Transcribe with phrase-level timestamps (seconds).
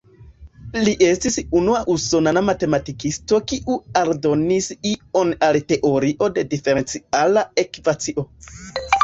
[0.85, 8.27] Li estis unua usonana matematikisto kiu aldonis ion al teorio de diferenciala ekvacio.